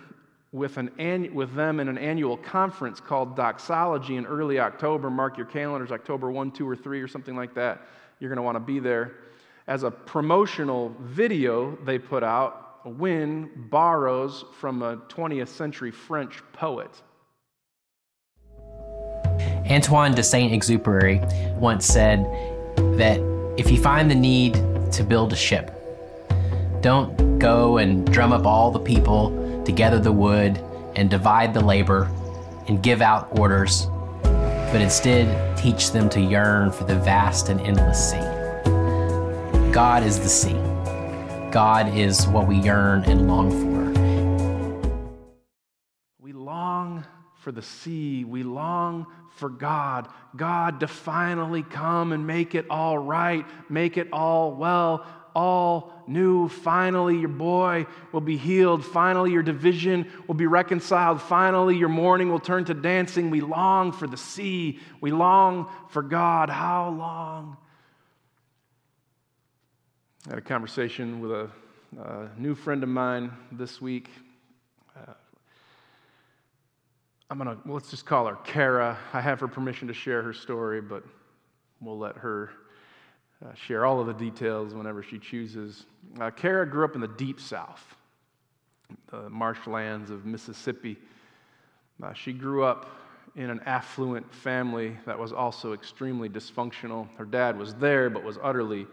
with, 0.51 0.78
an 0.78 0.90
annu- 1.00 1.34
with 1.34 1.54
them 1.54 1.80
in 1.80 1.88
an 1.88 1.98
annual 1.98 2.38
conference 2.38 3.00
called 3.00 3.36
Doxology 3.36 4.18
in 4.18 4.25
early 4.25 4.60
October. 4.60 5.10
Mark 5.10 5.38
your 5.38 5.46
calendars, 5.46 5.92
October 5.92 6.32
1, 6.32 6.51
2, 6.51 6.68
or 6.68 6.75
3, 6.75 7.01
or 7.01 7.08
something 7.08 7.36
like 7.36 7.54
that. 7.56 7.88
You're 8.20 8.30
going 8.30 8.38
to 8.38 8.44
want 8.44 8.56
to 8.56 8.60
be 8.60 8.80
there. 8.80 9.13
As 9.68 9.84
a 9.84 9.92
promotional 9.92 10.96
video 11.00 11.78
they 11.86 11.98
put 11.98 12.24
out, 12.24 12.86
Winn 12.86 13.50
borrows 13.70 14.44
from 14.60 14.82
a 14.82 14.98
20th 14.98 15.50
century 15.50 15.92
French 15.92 16.42
poet. 16.51 16.90
Antoine 19.70 20.13
de 20.13 20.24
Saint 20.24 20.51
Exupéry 20.51 21.56
once 21.56 21.86
said, 21.86 22.25
that 23.01 23.20
if 23.58 23.72
you 23.72 23.81
find 23.81 24.12
the 24.12 24.15
need 24.15 24.53
to 24.91 25.03
build 25.03 25.34
a 25.34 25.36
ship, 25.36 25.72
don't 26.81 27.39
go 27.39 27.79
and 27.79 28.05
drum 28.13 28.31
up 28.31 28.46
all 28.46 28.70
the 28.70 28.79
people 28.79 29.63
to 29.65 29.72
gather 29.72 29.98
the 29.98 30.12
wood 30.12 30.63
and 30.96 31.10
divide 31.10 31.51
the 31.51 31.60
labor 31.60 32.08
and 32.67 32.84
give 32.84 33.01
out 33.01 33.27
orders, 33.39 33.88
but 34.22 34.81
instead 34.81 35.58
teach 35.58 35.89
them 35.91 36.10
to 36.10 36.22
yearn 36.22 36.72
for 36.72 36.84
the 36.84 36.96
vast 36.96 37.50
and 37.50 37.60
endless 37.62 38.12
sea. 38.12 38.20
God 39.72 40.03
is 40.03 40.20
the 40.20 40.29
sea. 40.29 40.62
God 41.51 41.98
is 41.98 42.27
what 42.27 42.48
we 42.48 42.58
yearn 42.58 43.03
and 43.05 43.27
long 43.27 43.50
for. 43.50 43.71
For 47.42 47.52
the 47.52 47.62
sea. 47.62 48.24
We 48.24 48.44
long 48.44 49.08
for 49.36 49.50
God. 49.50 50.08
God 50.36 50.80
to 50.80 50.88
finally 50.88 51.64
come 51.64 52.12
and 52.14 52.26
make 52.26 52.56
it 52.56 52.66
all 52.70 52.98
right, 52.98 53.46
make 53.70 53.98
it 53.98 54.08
all 54.14 54.54
well, 54.54 55.06
all 55.36 56.04
new. 56.08 56.48
Finally, 56.48 57.18
your 57.18 57.30
boy 57.30 57.88
will 58.12 58.22
be 58.22 58.38
healed. 58.38 58.86
Finally, 58.86 59.32
your 59.32 59.44
division 59.44 60.10
will 60.28 60.36
be 60.36 60.46
reconciled. 60.48 61.22
Finally, 61.22 61.78
your 61.78 61.90
mourning 61.90 62.32
will 62.32 62.40
turn 62.40 62.66
to 62.66 62.74
dancing. 62.74 63.30
We 63.30 63.42
long 63.42 63.92
for 63.92 64.08
the 64.08 64.18
sea. 64.18 64.80
We 65.00 65.12
long 65.12 65.70
for 65.90 66.02
God. 66.02 66.50
How 66.50 66.90
long? 66.90 67.58
I 70.28 70.32
had 70.32 70.40
a 70.40 70.42
conversation 70.42 71.20
with 71.20 71.32
a, 71.32 71.50
a 72.00 72.30
new 72.38 72.54
friend 72.54 72.84
of 72.84 72.90
mine 72.90 73.32
this 73.52 73.82
week. 73.82 74.10
Uh, 74.96 75.14
I'm 77.32 77.38
gonna 77.38 77.58
well, 77.64 77.76
let's 77.76 77.90
just 77.90 78.06
call 78.06 78.28
her 78.28 78.36
Kara. 78.44 78.98
I 79.14 79.22
have 79.22 79.40
her 79.40 79.48
permission 79.48 79.88
to 79.88 79.94
share 79.94 80.22
her 80.22 80.34
story, 80.34 80.82
but 80.82 81.02
we'll 81.80 81.98
let 81.98 82.18
her 82.18 82.50
uh, 83.42 83.54
share 83.54 83.86
all 83.86 84.02
of 84.02 84.08
the 84.08 84.14
details 84.14 84.74
whenever 84.74 85.02
she 85.02 85.18
chooses. 85.18 85.86
Uh, 86.20 86.30
Kara 86.30 86.70
grew 86.70 86.84
up 86.84 86.94
in 86.94 87.00
the 87.00 87.08
deep 87.08 87.40
South, 87.40 87.96
the 89.12 89.30
marshlands 89.30 90.10
of 90.10 90.26
Mississippi. 90.26 90.98
Uh, 92.04 92.12
she 92.12 92.34
grew 92.34 92.66
up 92.66 92.90
in 93.38 93.50
an 93.50 93.62
affluent 93.66 94.30
family 94.34 94.98
that 95.06 95.18
was 95.18 95.32
also 95.32 95.72
extremely 95.72 96.28
dysfunctional. 96.28 97.08
Her 97.16 97.24
dad 97.24 97.58
was 97.58 97.76
there, 97.76 98.10
but 98.10 98.26
was 98.26 98.40
utterly 98.44 98.88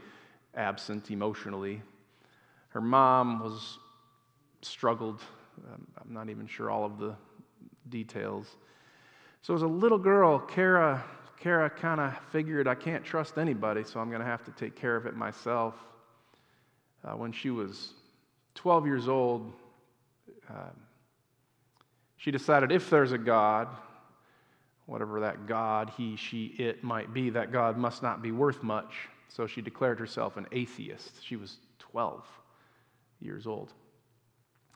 absent 0.54 1.10
emotionally. 1.10 1.82
Her 2.68 2.80
mom 2.80 3.40
was 3.40 3.78
struggled. 4.62 5.22
Um, 5.74 5.84
I'm 6.00 6.14
not 6.14 6.28
even 6.28 6.46
sure 6.46 6.70
all 6.70 6.84
of 6.84 7.00
the 7.00 7.16
details. 7.90 8.46
So, 9.42 9.54
as 9.54 9.62
a 9.62 9.66
little 9.66 9.98
girl, 9.98 10.38
Kara 10.38 11.04
Kara 11.40 11.70
kind 11.70 12.00
of 12.00 12.16
figured 12.32 12.66
I 12.66 12.74
can't 12.74 13.04
trust 13.04 13.38
anybody, 13.38 13.84
so 13.84 14.00
I'm 14.00 14.08
going 14.08 14.20
to 14.20 14.26
have 14.26 14.44
to 14.46 14.50
take 14.52 14.74
care 14.74 14.96
of 14.96 15.06
it 15.06 15.16
myself. 15.16 15.74
Uh, 17.04 17.12
when 17.12 17.30
she 17.30 17.50
was 17.50 17.92
12 18.56 18.86
years 18.86 19.08
old, 19.08 19.52
uh, 20.50 20.70
she 22.16 22.32
decided 22.32 22.72
if 22.72 22.90
there's 22.90 23.12
a 23.12 23.18
God, 23.18 23.68
whatever 24.86 25.20
that 25.20 25.46
God, 25.46 25.92
he, 25.96 26.16
she, 26.16 26.46
it 26.58 26.82
might 26.82 27.14
be, 27.14 27.30
that 27.30 27.52
God 27.52 27.78
must 27.78 28.02
not 28.02 28.20
be 28.20 28.32
worth 28.32 28.62
much. 28.64 28.92
So 29.28 29.46
she 29.46 29.60
declared 29.60 30.00
herself 30.00 30.36
an 30.36 30.46
atheist. 30.50 31.22
She 31.22 31.36
was 31.36 31.58
12 31.78 32.26
years 33.20 33.46
old. 33.46 33.72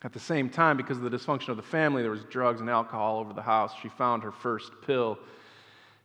At 0.05 0.13
the 0.13 0.21
same 0.21 0.51
time, 0.51 0.77
because 0.77 0.99
of 0.99 1.05
the 1.05 1.11
dysfunction 1.11 1.49
of 1.49 1.57
the 1.57 1.63
family, 1.63 2.03
there 2.03 2.11
was 2.11 2.25
drugs 2.25 2.61
and 2.61 2.69
alcohol 2.69 3.21
over 3.21 3.33
the 3.33 3.43
house. 3.43 3.73
She 3.81 3.89
found 3.89 4.23
her 4.25 4.33
first 4.33 4.73
pill 4.85 5.19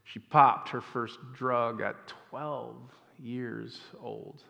she 0.08 0.20
popped 0.20 0.70
her 0.70 0.80
first 0.80 1.20
drug 1.34 1.82
at 1.82 1.96
12 2.30 2.76
years 3.20 3.82
old, 4.02 4.42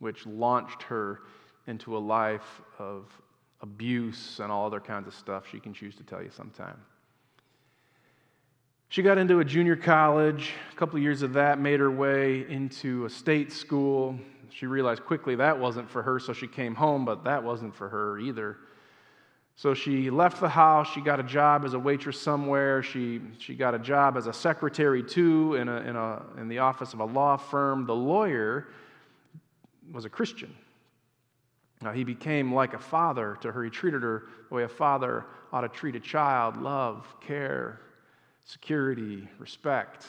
which 0.00 0.26
launched 0.26 0.82
her 0.82 1.20
into 1.68 1.96
a 1.96 2.00
life 2.00 2.60
of 2.80 3.06
abuse 3.60 4.40
and 4.40 4.50
all 4.50 4.66
other 4.66 4.80
kinds 4.80 5.06
of 5.06 5.14
stuff 5.14 5.44
she 5.48 5.60
can 5.60 5.72
choose 5.72 5.94
to 5.96 6.02
tell 6.02 6.20
you 6.20 6.30
sometime. 6.30 6.76
She 8.88 9.02
got 9.02 9.18
into 9.18 9.38
a 9.38 9.44
junior 9.44 9.76
college. 9.76 10.52
A 10.72 10.74
couple 10.74 10.96
of 10.96 11.02
years 11.02 11.22
of 11.22 11.34
that 11.34 11.60
made 11.60 11.78
her 11.78 11.90
way 11.90 12.44
into 12.48 13.04
a 13.04 13.10
state 13.10 13.52
school. 13.52 14.18
She 14.50 14.66
realized 14.66 15.04
quickly 15.04 15.36
that 15.36 15.58
wasn't 15.58 15.90
for 15.90 16.02
her, 16.02 16.18
so 16.18 16.32
she 16.32 16.46
came 16.46 16.74
home, 16.74 17.04
but 17.04 17.24
that 17.24 17.42
wasn't 17.42 17.74
for 17.74 17.88
her 17.88 18.18
either. 18.18 18.56
So 19.56 19.74
she 19.74 20.08
left 20.08 20.40
the 20.40 20.48
house. 20.48 20.88
She 20.92 21.00
got 21.00 21.18
a 21.18 21.24
job 21.24 21.64
as 21.64 21.74
a 21.74 21.78
waitress 21.78 22.20
somewhere. 22.20 22.82
She, 22.82 23.20
she 23.38 23.56
got 23.56 23.74
a 23.74 23.78
job 23.78 24.16
as 24.16 24.28
a 24.28 24.32
secretary, 24.32 25.02
too, 25.02 25.54
in, 25.54 25.68
a, 25.68 25.76
in, 25.78 25.96
a, 25.96 26.22
in 26.38 26.48
the 26.48 26.58
office 26.58 26.92
of 26.92 27.00
a 27.00 27.04
law 27.04 27.36
firm. 27.36 27.84
The 27.84 27.94
lawyer 27.94 28.68
was 29.90 30.04
a 30.04 30.08
Christian. 30.08 30.54
Now, 31.82 31.92
he 31.92 32.04
became 32.04 32.54
like 32.54 32.74
a 32.74 32.78
father 32.78 33.36
to 33.40 33.50
her. 33.50 33.64
He 33.64 33.70
treated 33.70 34.02
her 34.02 34.24
the 34.48 34.54
way 34.54 34.62
a 34.62 34.68
father 34.68 35.26
ought 35.52 35.62
to 35.62 35.68
treat 35.68 35.96
a 35.96 36.00
child 36.00 36.56
love, 36.56 37.06
care, 37.20 37.80
security, 38.44 39.28
respect. 39.38 40.06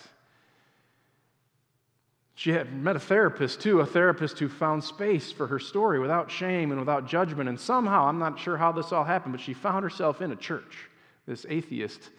She 2.40 2.52
had 2.52 2.74
met 2.74 2.96
a 2.96 3.02
therapist 3.02 3.60
too, 3.60 3.82
a 3.82 3.86
therapist 3.86 4.40
who 4.40 4.48
found 4.48 4.82
space 4.82 5.30
for 5.30 5.48
her 5.48 5.60
story 5.60 6.00
without 6.00 6.32
shame 6.32 6.72
and 6.72 6.80
without 6.80 7.06
judgment. 7.06 7.50
And 7.50 7.60
somehow, 7.60 8.08
I'm 8.08 8.18
not 8.18 8.40
sure 8.40 8.56
how 8.56 8.72
this 8.72 8.94
all 8.94 9.04
happened, 9.04 9.34
but 9.34 9.42
she 9.42 9.54
found 9.54 9.84
herself 9.84 10.22
in 10.22 10.32
a 10.32 10.38
church, 10.38 10.88
this 11.28 11.46
atheist 11.50 12.12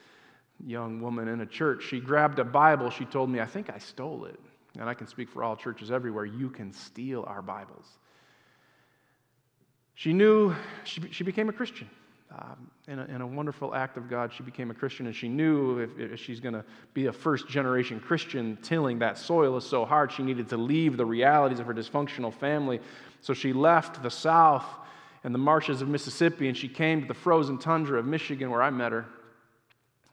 young 0.62 1.00
woman 1.00 1.26
in 1.26 1.40
a 1.40 1.46
church. 1.46 1.84
She 1.84 2.00
grabbed 2.00 2.38
a 2.38 2.44
Bible. 2.44 2.90
She 2.90 3.06
told 3.06 3.30
me, 3.30 3.40
I 3.40 3.46
think 3.46 3.70
I 3.70 3.78
stole 3.78 4.26
it. 4.26 4.38
And 4.78 4.90
I 4.90 4.92
can 4.92 5.06
speak 5.06 5.30
for 5.30 5.42
all 5.42 5.56
churches 5.56 5.90
everywhere. 5.90 6.26
You 6.26 6.50
can 6.50 6.74
steal 6.74 7.24
our 7.26 7.40
Bibles. 7.40 7.86
She 9.94 10.12
knew, 10.12 10.54
she, 10.84 11.00
she 11.12 11.24
became 11.24 11.48
a 11.48 11.54
Christian. 11.54 11.88
Um, 12.32 12.70
in, 12.86 12.98
a, 13.00 13.04
in, 13.06 13.20
a, 13.22 13.26
wonderful 13.26 13.74
act 13.74 13.96
of 13.96 14.08
God, 14.08 14.32
she 14.32 14.44
became 14.44 14.70
a 14.70 14.74
Christian, 14.74 15.06
and 15.06 15.14
she 15.14 15.28
knew 15.28 15.78
if, 15.80 15.98
if 15.98 16.20
she's 16.20 16.38
going 16.38 16.54
to 16.54 16.64
be 16.94 17.06
a 17.06 17.12
first 17.12 17.48
generation 17.48 17.98
Christian, 17.98 18.56
tilling 18.62 19.00
that 19.00 19.18
soil 19.18 19.56
is 19.56 19.64
so 19.64 19.84
hard, 19.84 20.12
she 20.12 20.22
needed 20.22 20.48
to 20.50 20.56
leave 20.56 20.96
the 20.96 21.04
realities 21.04 21.58
of 21.58 21.66
her 21.66 21.74
dysfunctional 21.74 22.32
family. 22.32 22.78
So 23.20 23.34
she 23.34 23.52
left 23.52 24.00
the 24.02 24.10
South 24.10 24.64
and 25.24 25.34
the 25.34 25.40
marshes 25.40 25.82
of 25.82 25.88
Mississippi, 25.88 26.46
and 26.46 26.56
she 26.56 26.68
came 26.68 27.02
to 27.02 27.08
the 27.08 27.14
frozen 27.14 27.58
tundra 27.58 27.98
of 27.98 28.06
Michigan, 28.06 28.50
where 28.50 28.62
I 28.62 28.70
met 28.70 28.92
her. 28.92 29.06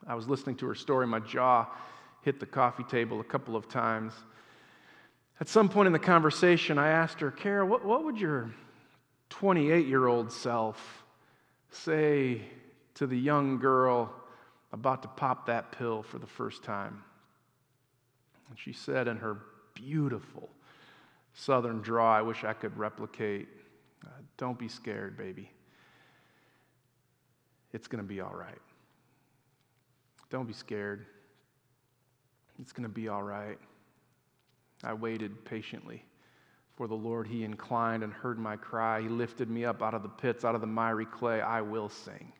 I 0.07 0.15
was 0.15 0.27
listening 0.27 0.55
to 0.57 0.65
her 0.67 0.75
story, 0.75 1.05
my 1.05 1.19
jaw 1.19 1.67
hit 2.23 2.39
the 2.39 2.45
coffee 2.47 2.83
table 2.83 3.19
a 3.21 3.23
couple 3.23 3.55
of 3.55 3.69
times. 3.69 4.13
At 5.39 5.47
some 5.47 5.69
point 5.69 5.85
in 5.85 5.93
the 5.93 5.99
conversation, 5.99 6.79
I 6.79 6.89
asked 6.89 7.19
her, 7.19 7.29
Kara, 7.29 7.63
what, 7.65 7.85
what 7.85 8.03
would 8.03 8.19
your 8.19 8.51
28 9.29 9.85
year 9.85 10.07
old 10.07 10.31
self 10.31 11.03
say 11.71 12.41
to 12.95 13.07
the 13.07 13.17
young 13.17 13.59
girl 13.59 14.13
about 14.71 15.01
to 15.01 15.07
pop 15.07 15.45
that 15.47 15.71
pill 15.71 16.03
for 16.03 16.19
the 16.19 16.27
first 16.27 16.63
time? 16.63 17.03
And 18.49 18.57
she 18.57 18.73
said 18.73 19.07
in 19.07 19.17
her 19.17 19.39
beautiful 19.73 20.49
southern 21.33 21.81
draw, 21.81 22.15
I 22.15 22.21
wish 22.21 22.43
I 22.43 22.53
could 22.53 22.75
replicate 22.77 23.47
uh, 24.05 24.09
Don't 24.37 24.57
be 24.57 24.67
scared, 24.67 25.17
baby. 25.17 25.51
It's 27.73 27.87
going 27.87 28.03
to 28.03 28.07
be 28.07 28.21
all 28.21 28.33
right. 28.33 28.61
Don't 30.29 30.47
be 30.47 30.53
scared. 30.53 31.05
It's 32.59 32.71
going 32.71 32.83
to 32.83 32.93
be 32.93 33.07
all 33.07 33.23
right. 33.23 33.57
I 34.83 34.93
waited 34.93 35.45
patiently 35.45 36.03
for 36.77 36.87
the 36.87 36.95
Lord, 36.95 37.27
he 37.27 37.43
inclined 37.43 38.03
and 38.03 38.13
heard 38.13 38.37
my 38.37 38.55
cry. 38.55 39.01
He 39.01 39.09
lifted 39.09 39.49
me 39.49 39.65
up 39.65 39.81
out 39.81 39.95
of 39.95 40.03
the 40.03 40.09
pits, 40.09 40.45
out 40.45 40.53
of 40.53 40.61
the 40.61 40.67
miry 40.67 41.07
clay. 41.07 41.41
I 41.41 41.61
will 41.61 41.89
sing. 41.89 42.31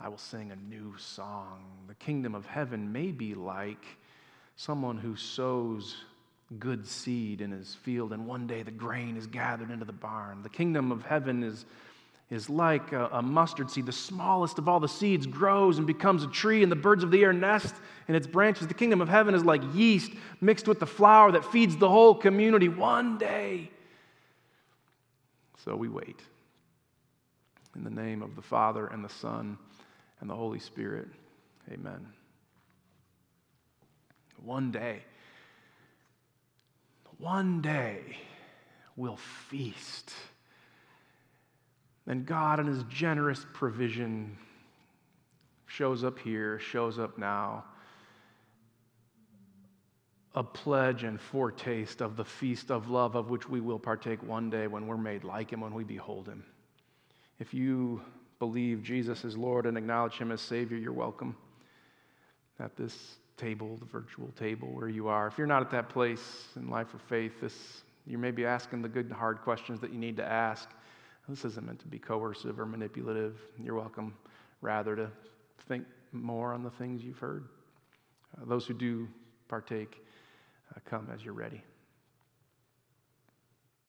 I 0.00 0.08
will 0.08 0.16
sing 0.16 0.50
a 0.50 0.56
new 0.56 0.96
song. 0.96 1.62
The 1.86 1.94
kingdom 1.94 2.34
of 2.34 2.46
heaven 2.46 2.92
may 2.92 3.12
be 3.12 3.34
like 3.34 3.84
someone 4.56 4.96
who 4.96 5.16
sows 5.16 5.96
good 6.58 6.86
seed 6.86 7.42
in 7.42 7.50
his 7.50 7.74
field, 7.74 8.14
and 8.14 8.26
one 8.26 8.46
day 8.46 8.62
the 8.62 8.70
grain 8.70 9.18
is 9.18 9.26
gathered 9.26 9.70
into 9.70 9.84
the 9.84 9.92
barn. 9.92 10.42
The 10.42 10.48
kingdom 10.48 10.90
of 10.90 11.02
heaven 11.04 11.42
is 11.42 11.66
is 12.30 12.50
like 12.50 12.92
a, 12.92 13.08
a, 13.12 13.22
mustard 13.22 13.70
seed. 13.70 13.86
The 13.86 13.92
smallest 13.92 14.58
of 14.58 14.68
all 14.68 14.80
the 14.80 14.88
seeds 14.88 15.26
grows 15.26 15.78
and 15.78 15.86
becomes 15.86 16.24
a 16.24 16.28
tree, 16.28 16.62
and 16.62 16.72
the 16.72 16.76
birds 16.76 17.04
of 17.04 17.10
the 17.10 17.22
air 17.22 17.32
nest 17.32 17.74
in 18.08 18.14
its 18.14 18.26
branches. 18.26 18.66
The 18.66 18.74
kingdom 18.74 19.00
of 19.00 19.08
heaven 19.08 19.34
is 19.34 19.44
like 19.44 19.62
yeast 19.74 20.12
mixed 20.40 20.66
with 20.66 20.80
the 20.80 20.86
flour 20.86 21.30
that 21.32 21.44
feeds 21.44 21.76
the 21.76 21.88
whole 21.88 22.14
community 22.14 22.68
one 22.68 23.16
day. 23.16 23.70
So 25.64 25.76
we 25.76 25.88
wait. 25.88 26.20
In 27.76 27.84
the 27.84 27.90
name 27.90 28.22
of 28.22 28.34
the 28.34 28.42
Father, 28.42 28.86
and 28.86 29.04
the 29.04 29.08
Son, 29.08 29.58
and 30.20 30.28
the 30.28 30.34
Holy 30.34 30.58
Spirit. 30.58 31.08
Amen. 31.70 32.06
One 34.42 34.70
day, 34.70 35.02
one 37.18 37.60
day, 37.60 38.00
we'll 38.96 39.16
feast 39.16 40.12
then 42.06 42.24
God, 42.24 42.60
in 42.60 42.66
His 42.66 42.84
generous 42.84 43.44
provision, 43.52 44.36
shows 45.66 46.04
up 46.04 46.18
here, 46.18 46.58
shows 46.58 46.98
up 46.98 47.18
now. 47.18 47.64
A 50.34 50.42
pledge 50.42 51.02
and 51.02 51.20
foretaste 51.20 52.00
of 52.00 52.16
the 52.16 52.24
feast 52.24 52.70
of 52.70 52.88
love 52.88 53.14
of 53.14 53.30
which 53.30 53.48
we 53.48 53.60
will 53.60 53.78
partake 53.78 54.22
one 54.22 54.50
day 54.50 54.66
when 54.66 54.86
we're 54.86 54.96
made 54.96 55.24
like 55.24 55.50
Him, 55.50 55.60
when 55.60 55.74
we 55.74 55.82
behold 55.82 56.28
Him. 56.28 56.44
If 57.38 57.52
you 57.52 58.02
believe 58.38 58.82
Jesus 58.82 59.24
is 59.24 59.36
Lord 59.36 59.66
and 59.66 59.76
acknowledge 59.76 60.18
Him 60.18 60.30
as 60.30 60.40
Savior, 60.40 60.76
you're 60.76 60.92
welcome 60.92 61.34
at 62.60 62.76
this 62.76 63.16
table, 63.36 63.76
the 63.76 63.86
virtual 63.86 64.28
table 64.38 64.68
where 64.68 64.88
you 64.88 65.08
are. 65.08 65.26
If 65.26 65.38
you're 65.38 65.46
not 65.46 65.62
at 65.62 65.70
that 65.70 65.88
place 65.88 66.48
in 66.56 66.70
life 66.70 66.94
or 66.94 66.98
faith, 66.98 67.40
this, 67.40 67.82
you 68.06 68.18
may 68.18 68.30
be 68.30 68.46
asking 68.46 68.82
the 68.82 68.88
good 68.88 69.06
and 69.06 69.14
hard 69.14 69.42
questions 69.42 69.80
that 69.80 69.92
you 69.92 69.98
need 69.98 70.16
to 70.18 70.24
ask. 70.24 70.68
This 71.28 71.44
isn't 71.44 71.66
meant 71.66 71.80
to 71.80 71.88
be 71.88 71.98
coercive 71.98 72.60
or 72.60 72.66
manipulative. 72.66 73.40
You're 73.62 73.74
welcome 73.74 74.14
rather 74.60 74.94
to 74.94 75.10
think 75.68 75.84
more 76.12 76.52
on 76.52 76.62
the 76.62 76.70
things 76.70 77.02
you've 77.02 77.18
heard. 77.18 77.44
Uh, 78.36 78.44
those 78.44 78.66
who 78.66 78.74
do 78.74 79.08
partake, 79.48 80.04
uh, 80.74 80.80
come 80.84 81.08
as 81.12 81.24
you're 81.24 81.34
ready. 81.34 81.62